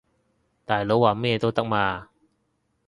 [0.65, 2.09] 大佬話講咩都得嘛